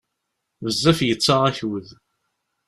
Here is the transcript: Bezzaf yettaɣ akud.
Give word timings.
Bezzaf 0.63 0.99
yettaɣ 1.07 1.41
akud. 1.49 1.87